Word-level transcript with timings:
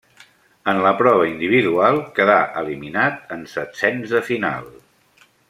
En 0.71 0.79
la 0.85 0.93
prova 1.01 1.27
individual 1.31 2.01
quedà 2.15 2.39
eliminat 2.63 3.37
en 3.37 3.45
setzens 3.53 4.17
de 4.17 4.25
final. 4.33 4.69